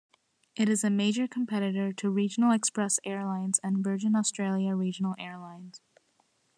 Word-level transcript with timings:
It 0.55 0.67
is 0.67 0.83
a 0.83 0.89
major 0.89 1.27
competitor 1.27 1.93
to 1.93 2.09
Regional 2.09 2.53
Express 2.53 2.99
Airlines 3.05 3.59
and 3.63 3.83
Virgin 3.83 4.15
Australia 4.15 4.73
Regional 4.73 5.13
Airlines. 5.19 5.79